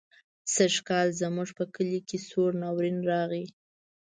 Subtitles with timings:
[0.53, 3.45] سږکال زموږ په کلي کې سوړ ناورين راغی.